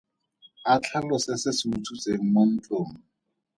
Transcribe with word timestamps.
A 0.71 0.73
tlhalose 0.83 1.33
se 1.41 1.51
se 1.57 1.65
utswitsweng 1.75 2.23
mo 2.33 2.43
ntlong. 2.51 2.93